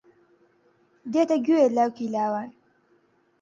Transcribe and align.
دێتە 1.11 1.37
گوێ 1.45 1.65
لاوکی 1.75 2.11
لاوان 2.13 2.49